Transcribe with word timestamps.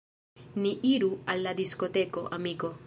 Ni 0.63 0.71
iru 0.93 1.11
al 1.33 1.45
la 1.49 1.55
diskoteko, 1.61 2.27
amiko! 2.39 2.77